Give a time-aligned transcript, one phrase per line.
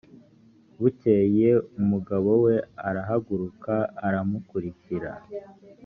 [0.79, 1.49] bukeye
[1.79, 2.55] umugabo we
[2.87, 3.73] arahaguruka
[4.05, 5.11] aramukurikira